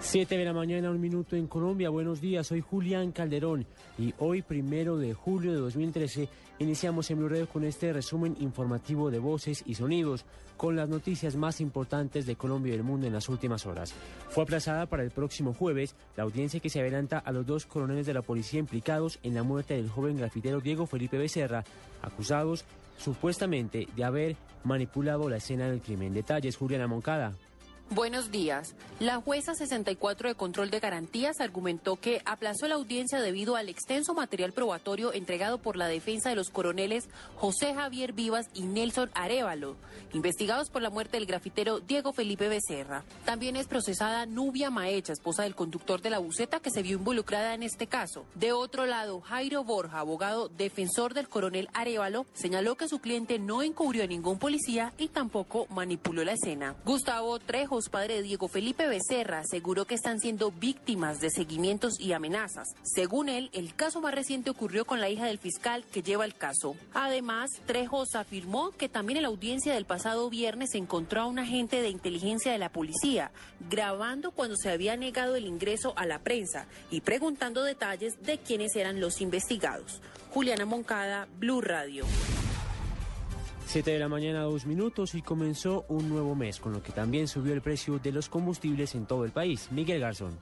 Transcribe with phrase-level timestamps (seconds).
[0.00, 1.90] 7 de la mañana, un minuto en Colombia.
[1.90, 3.66] Buenos días, soy Julián Calderón
[3.98, 6.28] y hoy, primero de julio de 2013,
[6.60, 10.24] iniciamos en Blue Radio con este resumen informativo de voces y sonidos
[10.56, 13.92] con las noticias más importantes de Colombia y del mundo en las últimas horas.
[14.28, 18.06] Fue aplazada para el próximo jueves la audiencia que se adelanta a los dos coroneles
[18.06, 21.64] de la policía implicados en la muerte del joven grafitero Diego Felipe Becerra,
[22.02, 22.64] acusados
[22.98, 26.14] supuestamente de haber manipulado la escena del crimen.
[26.14, 27.34] Detalles, Juliana Moncada.
[27.90, 28.74] Buenos días.
[29.00, 34.12] La jueza 64 de control de garantías argumentó que aplazó la audiencia debido al extenso
[34.12, 39.76] material probatorio entregado por la defensa de los coroneles José Javier Vivas y Nelson Arevalo,
[40.12, 43.04] investigados por la muerte del grafitero Diego Felipe Becerra.
[43.24, 47.54] También es procesada Nubia Maecha, esposa del conductor de la buceta que se vio involucrada
[47.54, 48.26] en este caso.
[48.34, 53.62] De otro lado, Jairo Borja, abogado defensor del coronel Arevalo, señaló que su cliente no
[53.62, 56.76] encubrió a ningún policía y tampoco manipuló la escena.
[56.84, 62.12] Gustavo Trejo padre de Diego Felipe Becerra, aseguró que están siendo víctimas de seguimientos y
[62.12, 62.68] amenazas.
[62.82, 66.34] Según él, el caso más reciente ocurrió con la hija del fiscal que lleva el
[66.34, 66.76] caso.
[66.94, 71.80] Además, Trejos afirmó que también en la audiencia del pasado viernes encontró a un agente
[71.80, 73.30] de inteligencia de la policía
[73.70, 78.74] grabando cuando se había negado el ingreso a la prensa y preguntando detalles de quiénes
[78.76, 80.00] eran los investigados.
[80.30, 82.04] Juliana Moncada, Blue Radio.
[83.68, 87.28] 7 de la mañana, dos minutos y comenzó un nuevo mes, con lo que también
[87.28, 89.68] subió el precio de los combustibles en todo el país.
[89.70, 90.38] Miguel Garzón.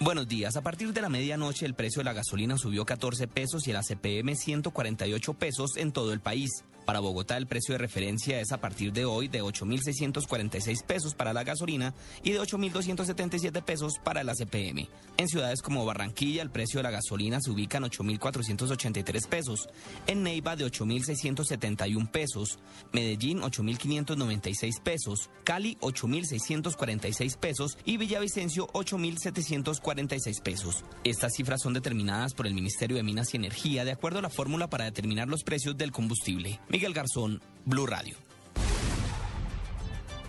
[0.00, 0.56] Buenos días.
[0.56, 3.76] A partir de la medianoche el precio de la gasolina subió 14 pesos y el
[3.76, 6.64] ACPM 148 pesos en todo el país.
[6.90, 11.32] Para Bogotá el precio de referencia es a partir de hoy de 8.646 pesos para
[11.32, 14.88] la gasolina y de 8.277 pesos para la CPM.
[15.16, 19.68] En ciudades como Barranquilla el precio de la gasolina se ubica en 8.483 pesos,
[20.08, 22.58] en Neiva de 8.671 pesos,
[22.92, 30.84] Medellín 8.596 pesos, Cali 8.646 pesos y Villavicencio 8.746 pesos.
[31.04, 34.30] Estas cifras son determinadas por el Ministerio de Minas y Energía de acuerdo a la
[34.30, 36.58] fórmula para determinar los precios del combustible.
[36.80, 38.16] Miguel Garzón, Blue Radio.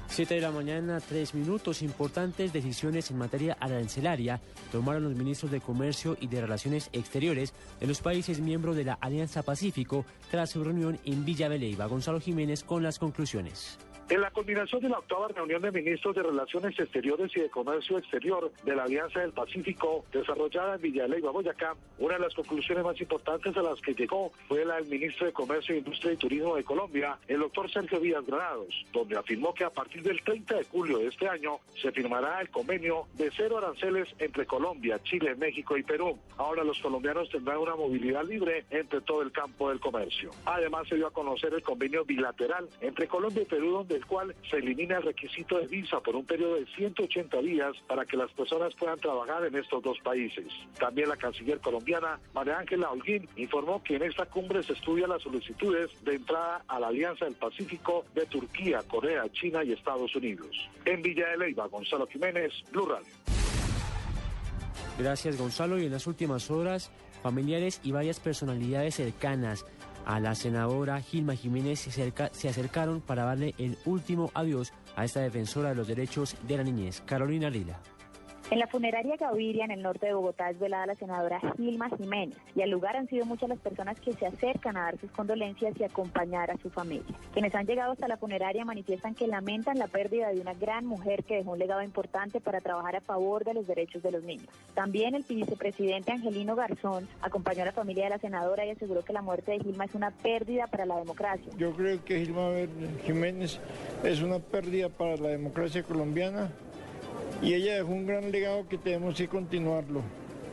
[0.10, 1.82] 7 de la mañana, tres minutos.
[1.82, 7.88] Importantes decisiones en materia arancelaria tomaron los ministros de Comercio y de Relaciones Exteriores de
[7.88, 11.86] los países miembros de la Alianza Pacífico tras su reunión en Villa Beleiva.
[11.86, 13.78] Gonzalo Jiménez con las conclusiones.
[14.12, 17.98] En la combinación de la octava reunión de ministros de Relaciones Exteriores y de Comercio
[17.98, 23.00] Exterior de la Alianza del Pacífico, desarrollada en Villaleiva, Boyacá, una de las conclusiones más
[23.00, 26.66] importantes a las que llegó fue la del ministro de Comercio, Industria y Turismo de
[26.66, 30.98] Colombia, el doctor Sergio Díaz Granados, donde afirmó que a partir del 30 de julio
[30.98, 35.84] de este año se firmará el convenio de cero aranceles entre Colombia, Chile, México y
[35.84, 36.20] Perú.
[36.36, 40.32] Ahora los colombianos tendrán una movilidad libre entre todo el campo del comercio.
[40.44, 44.36] Además se dio a conocer el convenio bilateral entre Colombia y Perú, donde el cual
[44.50, 48.32] se elimina el requisito de visa por un periodo de 180 días para que las
[48.32, 50.48] personas puedan trabajar en estos dos países.
[50.80, 55.22] También la canciller colombiana, María Ángela Holguín, informó que en esta cumbre se estudian las
[55.22, 60.50] solicitudes de entrada a la Alianza del Pacífico de Turquía, Corea, China y Estados Unidos.
[60.86, 63.14] En Villa de Leyva, Gonzalo Jiménez, Blue Radio.
[64.98, 65.80] Gracias, Gonzalo.
[65.80, 66.92] Y en las últimas horas,
[67.22, 69.66] familiares y varias personalidades cercanas
[70.06, 75.70] a la senadora Gilma Jiménez se, acercaron para darle el último adiós a esta defensora
[75.70, 77.80] de los derechos de la niñez, Carolina Lila.
[78.52, 82.38] En la funeraria Gaviria, en el norte de Bogotá, es velada la senadora Gilma Jiménez
[82.54, 85.74] y al lugar han sido muchas las personas que se acercan a dar sus condolencias
[85.80, 87.16] y acompañar a su familia.
[87.32, 91.24] Quienes han llegado hasta la funeraria manifiestan que lamentan la pérdida de una gran mujer
[91.24, 94.50] que dejó un legado importante para trabajar a favor de los derechos de los niños.
[94.74, 99.14] También el vicepresidente Angelino Garzón acompañó a la familia de la senadora y aseguró que
[99.14, 101.54] la muerte de Gilma es una pérdida para la democracia.
[101.58, 102.50] Yo creo que Gilma
[103.06, 103.62] Jiménez
[104.04, 106.52] es una pérdida para la democracia colombiana
[107.42, 110.02] y ella dejó un gran legado que tenemos que continuarlo,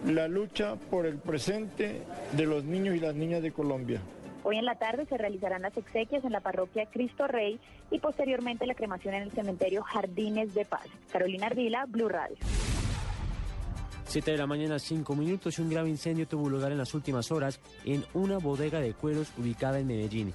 [0.06, 2.02] la lucha por el presente
[2.32, 4.00] de los niños y las niñas de Colombia.
[4.44, 8.66] Hoy en la tarde se realizarán las exequias en la parroquia Cristo Rey y posteriormente
[8.66, 10.86] la cremación en el cementerio Jardines de Paz.
[11.12, 12.36] Carolina Ardila, Blue Radio.
[14.06, 17.30] 7 de la mañana, 5 minutos y un grave incendio tuvo lugar en las últimas
[17.30, 20.32] horas en una bodega de cueros ubicada en Medellín.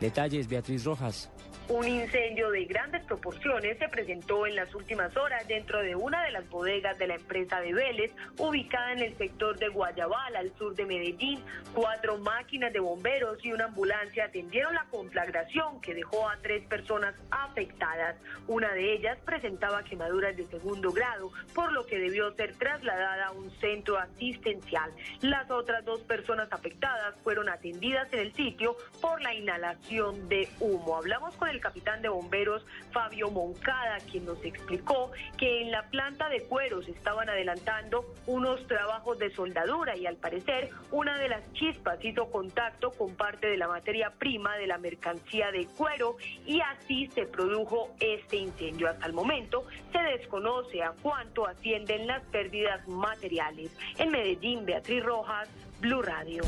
[0.00, 1.30] Detalles, Beatriz Rojas.
[1.68, 6.32] Un incendio de grandes proporciones se presentó en las últimas horas dentro de una de
[6.32, 10.74] las bodegas de la empresa de Vélez, ubicada en el sector de Guayabal, al sur
[10.74, 11.40] de Medellín.
[11.72, 17.14] Cuatro máquinas de bomberos y una ambulancia atendieron la conflagración que dejó a tres personas
[17.30, 18.16] afectadas.
[18.48, 23.32] Una de ellas presentaba quemaduras de segundo grado, por lo que debió ser trasladada a
[23.32, 24.90] un centro asistencial.
[25.20, 30.96] Las otras dos personas afectadas fueron atendidas en el sitio por la inhalación de humo.
[30.96, 36.28] Hablamos con el capitán de bomberos Fabio Moncada, quien nos explicó que en la planta
[36.28, 42.04] de cueros estaban adelantando unos trabajos de soldadura y al parecer una de las chispas
[42.04, 47.08] hizo contacto con parte de la materia prima de la mercancía de cuero y así
[47.08, 48.90] se produjo este incendio.
[48.90, 53.74] Hasta el momento se desconoce a cuánto ascienden las pérdidas materiales.
[53.96, 55.48] En Medellín, Beatriz Rojas,
[55.80, 56.42] Blue Radio.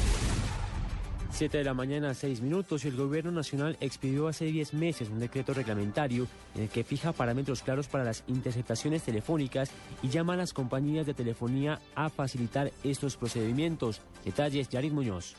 [1.32, 5.18] 7 de la mañana, 6 minutos, y el Gobierno Nacional expidió hace 10 meses un
[5.18, 9.70] decreto reglamentario en el que fija parámetros claros para las interceptaciones telefónicas
[10.02, 14.02] y llama a las compañías de telefonía a facilitar estos procedimientos.
[14.24, 15.34] Detalles, Yarid Muñoz.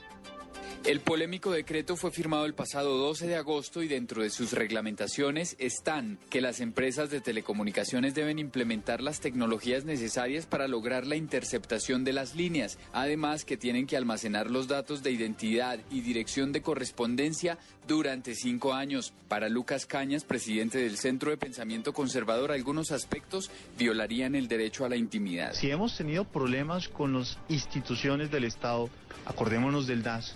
[0.86, 5.56] El polémico decreto fue firmado el pasado 12 de agosto y dentro de sus reglamentaciones
[5.58, 12.04] están que las empresas de telecomunicaciones deben implementar las tecnologías necesarias para lograr la interceptación
[12.04, 16.62] de las líneas, además que tienen que almacenar los datos de identidad y dirección de
[16.62, 17.58] correspondencia
[17.88, 19.14] durante cinco años.
[19.30, 24.90] Para Lucas Cañas, presidente del Centro de Pensamiento Conservador, algunos aspectos violarían el derecho a
[24.90, 25.54] la intimidad.
[25.54, 28.90] Si hemos tenido problemas con las instituciones del Estado,
[29.26, 30.36] acordémonos del DAS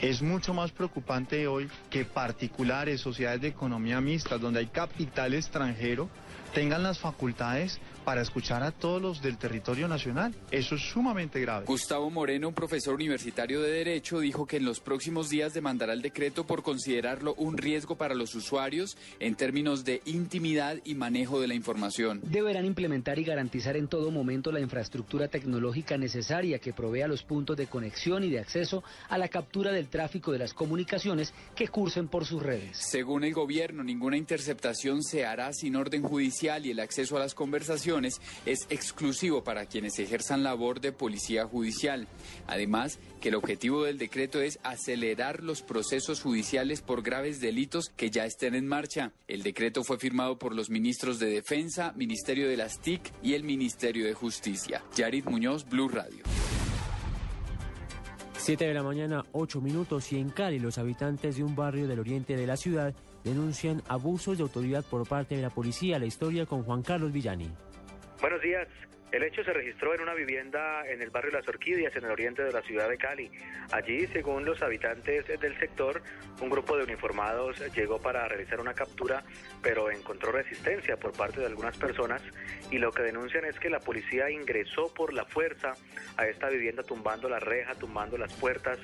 [0.00, 6.08] es mucho más preocupante hoy que particulares, sociedades de economía mixta, donde hay capital extranjero,
[6.54, 10.34] tengan las facultades para escuchar a todos los del territorio nacional.
[10.50, 11.66] Eso es sumamente grave.
[11.66, 16.02] Gustavo Moreno, un profesor universitario de Derecho, dijo que en los próximos días demandará el
[16.02, 21.48] decreto por considerarlo un riesgo para los usuarios en términos de intimidad y manejo de
[21.48, 22.20] la información.
[22.22, 27.56] Deberán implementar y garantizar en todo momento la infraestructura tecnológica necesaria que provea los puntos
[27.56, 32.08] de conexión y de acceso a la captura del tráfico de las comunicaciones que cursen
[32.08, 32.76] por sus redes.
[32.76, 37.34] Según el gobierno, ninguna interceptación se hará sin orden judicial y el acceso a las
[37.34, 42.06] conversaciones es exclusivo para quienes ejerzan labor de policía judicial.
[42.46, 48.10] Además, que el objetivo del decreto es acelerar los procesos judiciales por graves delitos que
[48.10, 49.12] ya estén en marcha.
[49.28, 53.44] El decreto fue firmado por los ministros de Defensa, Ministerio de las TIC y el
[53.44, 54.82] Ministerio de Justicia.
[54.94, 56.22] Yarit Muñoz, Blue Radio.
[58.36, 62.00] 7 de la mañana, 8 minutos y en Cali los habitantes de un barrio del
[62.00, 65.98] oriente de la ciudad denuncian abusos de autoridad por parte de la policía.
[65.98, 67.50] La historia con Juan Carlos Villani.
[68.20, 68.68] Buenos días.
[69.12, 72.44] El hecho se registró en una vivienda en el barrio Las Orquídeas, en el oriente
[72.44, 73.28] de la ciudad de Cali.
[73.72, 76.00] Allí, según los habitantes del sector,
[76.40, 79.24] un grupo de uniformados llegó para realizar una captura,
[79.62, 82.22] pero encontró resistencia por parte de algunas personas
[82.70, 85.72] y lo que denuncian es que la policía ingresó por la fuerza
[86.16, 88.78] a esta vivienda tumbando la reja, tumbando las puertas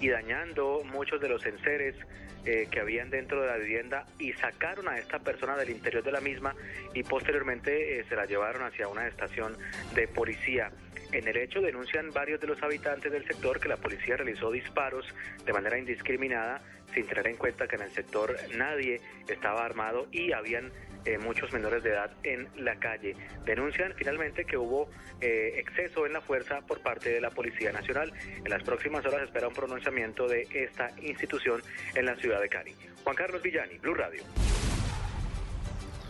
[0.00, 1.96] y dañando muchos de los enseres
[2.44, 6.10] eh, que habían dentro de la vivienda y sacaron a esta persona del interior de
[6.10, 6.56] la misma
[6.92, 9.56] y posteriormente eh, se la llevaron hacia una estación
[9.94, 10.70] de policía.
[11.12, 15.06] En el hecho denuncian varios de los habitantes del sector que la policía realizó disparos
[15.44, 16.62] de manera indiscriminada
[16.94, 20.72] sin tener en cuenta que en el sector nadie estaba armado y habían
[21.04, 23.16] eh, muchos menores de edad en la calle.
[23.44, 24.88] Denuncian finalmente que hubo
[25.20, 28.12] eh, exceso en la fuerza por parte de la Policía Nacional.
[28.44, 31.62] En las próximas horas espera un pronunciamiento de esta institución
[31.94, 32.74] en la ciudad de Cali.
[33.02, 34.22] Juan Carlos Villani, Blue Radio.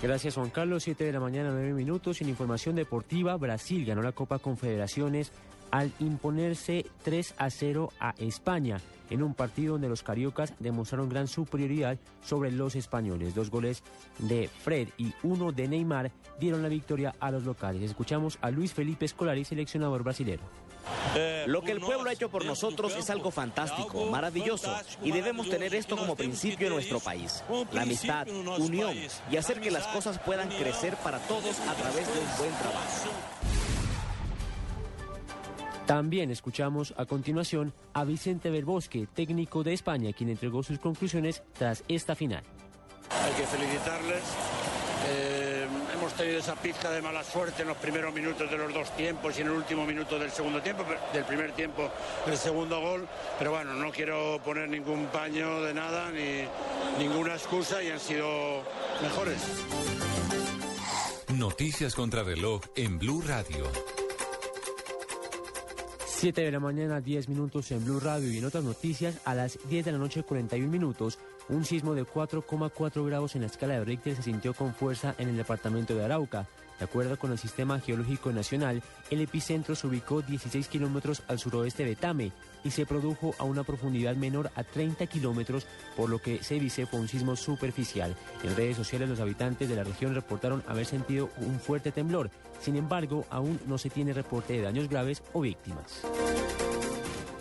[0.03, 2.21] Gracias Juan Carlos, 7 de la mañana, 9 minutos.
[2.21, 5.31] En información deportiva, Brasil ganó la Copa Confederaciones
[5.73, 8.79] al imponerse 3 a 0 a España
[9.11, 13.35] en un partido donde los cariocas demostraron gran superioridad sobre los españoles.
[13.35, 13.83] Dos goles
[14.19, 17.83] de Fred y uno de Neymar dieron la victoria a los locales.
[17.83, 20.43] Escuchamos a Luis Felipe Escolari, seleccionador brasilero.
[21.47, 25.75] Lo que el pueblo ha hecho por nosotros es algo fantástico, maravilloso, y debemos tener
[25.75, 27.43] esto como principio en nuestro país.
[27.73, 28.27] La amistad,
[28.59, 28.97] unión
[29.31, 33.42] y hacer que las cosas puedan crecer para todos a través de un buen trabajo.
[35.93, 41.85] También escuchamos a continuación a Vicente Berbosque, técnico de España, quien entregó sus conclusiones tras
[41.87, 42.43] esta final.
[43.11, 44.23] Hay que felicitarles.
[45.07, 48.97] Eh, hemos tenido esa pizca de mala suerte en los primeros minutos de los dos
[48.97, 50.83] tiempos y en el último minuto del segundo tiempo,
[51.13, 51.91] del primer tiempo
[52.25, 53.07] del segundo gol.
[53.39, 56.47] Pero bueno, no quiero poner ningún paño de nada ni
[57.05, 58.63] ninguna excusa y han sido
[59.03, 59.43] mejores.
[61.37, 63.67] Noticias contra reloj en Blue Radio.
[66.23, 69.59] 7 de la mañana, 10 minutos en Blue Radio y en otras noticias, a las
[69.69, 73.85] 10 de la noche, 41 minutos, Un sismo de 4,4 grados en la escala de
[73.85, 76.47] Richter se sintió con fuerza en el departamento de Arauca.
[76.83, 81.85] De acuerdo con el Sistema Geológico Nacional, el epicentro se ubicó 16 kilómetros al suroeste
[81.85, 82.33] de Tame
[82.65, 85.65] y se produjo a una profundidad menor a 30 kilómetros,
[85.97, 88.17] por lo que se dice fue un sismo superficial.
[88.43, 92.33] En redes sociales los habitantes de la región reportaron haber sentido un fuerte temblor.
[92.61, 96.03] Sin embargo, aún no se tiene reporte de daños graves o víctimas.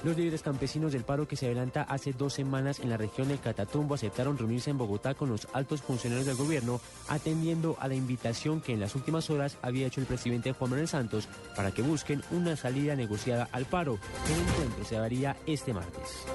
[0.03, 3.39] Los líderes campesinos del paro que se adelanta hace dos semanas en la región del
[3.39, 8.61] Catatumbo aceptaron reunirse en Bogotá con los altos funcionarios del gobierno, atendiendo a la invitación
[8.61, 12.23] que en las últimas horas había hecho el presidente Juan Manuel Santos para que busquen
[12.31, 13.99] una salida negociada al paro.
[14.25, 16.25] El encuentro se daría este martes.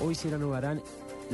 [0.00, 0.82] Hoy se renovarán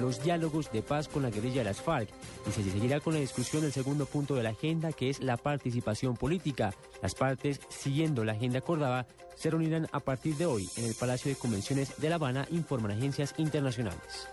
[0.00, 2.08] los diálogos de paz con la guerrilla de las FARC
[2.48, 5.36] y se seguirá con la discusión del segundo punto de la agenda que es la
[5.36, 6.74] participación política.
[7.02, 11.30] Las partes, siguiendo la agenda acordada, se reunirán a partir de hoy en el Palacio
[11.30, 14.28] de Convenciones de La Habana, informan agencias internacionales.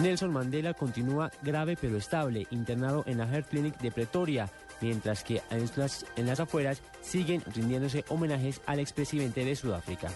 [0.00, 4.50] Nelson Mandela continúa grave pero estable, internado en la Heart Clinic de Pretoria,
[4.80, 10.10] mientras que en las, en las afueras siguen rindiéndose homenajes al expresidente de Sudáfrica.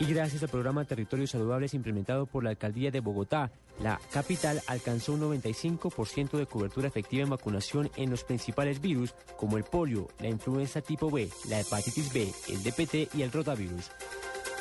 [0.00, 3.50] Y gracias al programa Territorios Saludables implementado por la Alcaldía de Bogotá,
[3.82, 9.58] la capital alcanzó un 95% de cobertura efectiva en vacunación en los principales virus como
[9.58, 13.90] el polio, la influenza tipo B, la hepatitis B, el DPT y el rotavirus.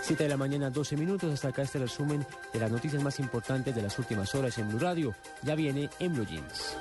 [0.02, 1.34] 7 de la mañana, 12 minutos.
[1.34, 4.80] Hasta acá este resumen de las noticias más importantes de las últimas horas en Blue
[4.80, 5.16] Radio.
[5.44, 6.76] Ya viene en Blue Jeans.